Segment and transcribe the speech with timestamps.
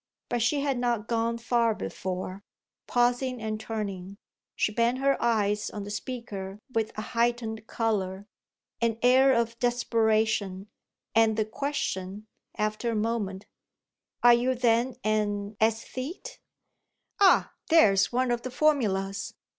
[0.29, 2.43] But she had not gone far before,
[2.87, 4.17] pausing and turning,
[4.55, 8.25] she bent her eyes on the speaker with a heightened colour,
[8.81, 10.71] an air of desperation
[11.13, 12.25] and the question,
[12.57, 13.45] after a moment:
[14.23, 16.39] "Are you then an æsthete?"
[17.19, 19.35] "Ah there's one of the formulas!